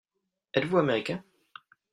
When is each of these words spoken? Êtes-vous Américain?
Êtes-vous 0.55 0.79
Américain? 0.79 1.23